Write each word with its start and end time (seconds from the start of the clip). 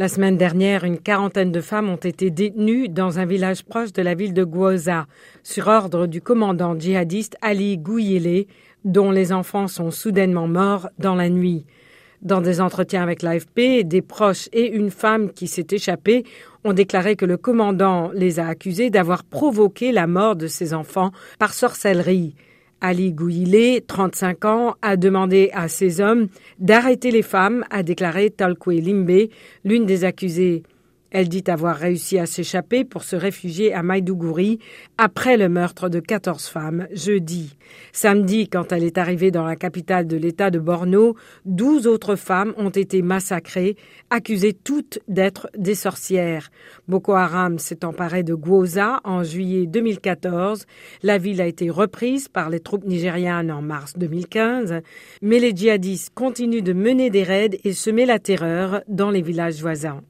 La 0.00 0.06
semaine 0.06 0.36
dernière, 0.36 0.84
une 0.84 1.00
quarantaine 1.00 1.50
de 1.50 1.60
femmes 1.60 1.88
ont 1.88 1.96
été 1.96 2.30
détenues 2.30 2.88
dans 2.88 3.18
un 3.18 3.26
village 3.26 3.64
proche 3.64 3.92
de 3.92 4.00
la 4.00 4.14
ville 4.14 4.32
de 4.32 4.44
Gwoza, 4.44 5.08
sur 5.42 5.66
ordre 5.66 6.06
du 6.06 6.20
commandant 6.20 6.78
djihadiste 6.78 7.36
Ali 7.42 7.78
Gouyele, 7.78 8.46
dont 8.84 9.10
les 9.10 9.32
enfants 9.32 9.66
sont 9.66 9.90
soudainement 9.90 10.46
morts 10.46 10.88
dans 11.00 11.16
la 11.16 11.28
nuit. 11.28 11.66
Dans 12.22 12.40
des 12.40 12.60
entretiens 12.60 13.02
avec 13.02 13.22
l'AFP, 13.22 13.82
des 13.82 14.00
proches 14.00 14.48
et 14.52 14.68
une 14.68 14.90
femme 14.90 15.32
qui 15.32 15.48
s'est 15.48 15.66
échappée 15.72 16.22
ont 16.62 16.74
déclaré 16.74 17.16
que 17.16 17.26
le 17.26 17.36
commandant 17.36 18.12
les 18.14 18.38
a 18.38 18.46
accusés 18.46 18.90
d'avoir 18.90 19.24
provoqué 19.24 19.90
la 19.90 20.06
mort 20.06 20.36
de 20.36 20.46
ses 20.46 20.74
enfants 20.74 21.10
par 21.40 21.52
sorcellerie. 21.52 22.36
Ali 22.80 23.12
Gouillet, 23.12 23.82
35 23.86 24.44
ans, 24.44 24.74
a 24.82 24.96
demandé 24.96 25.50
à 25.52 25.68
ses 25.68 26.00
hommes 26.00 26.28
d'arrêter 26.58 27.10
les 27.10 27.22
femmes, 27.22 27.64
a 27.70 27.82
déclaré 27.82 28.30
Talkwe 28.30 28.80
Limbe, 28.80 29.28
l'une 29.64 29.86
des 29.86 30.04
accusées. 30.04 30.62
Elle 31.10 31.28
dit 31.28 31.44
avoir 31.46 31.76
réussi 31.76 32.18
à 32.18 32.26
s'échapper 32.26 32.84
pour 32.84 33.02
se 33.02 33.16
réfugier 33.16 33.72
à 33.72 33.82
Maïdougouri 33.82 34.58
après 34.98 35.38
le 35.38 35.48
meurtre 35.48 35.88
de 35.88 36.00
14 36.00 36.46
femmes 36.48 36.86
jeudi. 36.92 37.56
Samedi, 37.92 38.48
quand 38.48 38.72
elle 38.72 38.84
est 38.84 38.98
arrivée 38.98 39.30
dans 39.30 39.44
la 39.44 39.56
capitale 39.56 40.06
de 40.06 40.16
l'État 40.16 40.50
de 40.50 40.58
Borno, 40.58 41.16
12 41.46 41.86
autres 41.86 42.16
femmes 42.16 42.52
ont 42.58 42.68
été 42.68 43.00
massacrées, 43.00 43.76
accusées 44.10 44.52
toutes 44.52 44.98
d'être 45.08 45.48
des 45.56 45.74
sorcières. 45.74 46.50
Boko 46.88 47.14
Haram 47.14 47.58
s'est 47.58 47.86
emparé 47.86 48.22
de 48.22 48.34
Gwoza 48.34 49.00
en 49.04 49.22
juillet 49.22 49.66
2014. 49.66 50.66
La 51.02 51.16
ville 51.16 51.40
a 51.40 51.46
été 51.46 51.70
reprise 51.70 52.28
par 52.28 52.50
les 52.50 52.60
troupes 52.60 52.84
nigérianes 52.84 53.50
en 53.50 53.62
mars 53.62 53.94
2015, 53.96 54.82
mais 55.22 55.38
les 55.38 55.56
djihadistes 55.56 56.12
continuent 56.14 56.62
de 56.62 56.74
mener 56.74 57.08
des 57.08 57.22
raids 57.22 57.58
et 57.64 57.72
semer 57.72 58.04
la 58.04 58.18
terreur 58.18 58.82
dans 58.88 59.10
les 59.10 59.22
villages 59.22 59.60
voisins. 59.60 60.02